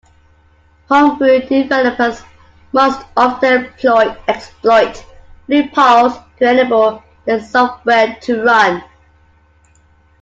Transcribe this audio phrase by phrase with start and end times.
[0.89, 2.23] Homebrew developers
[2.73, 3.71] must often
[4.27, 5.05] exploit
[5.47, 8.83] loopholes to enable their software to run.